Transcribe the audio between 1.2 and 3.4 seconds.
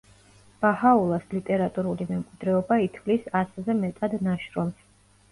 ლიტერატურული მემკვიდრეობა ითვლის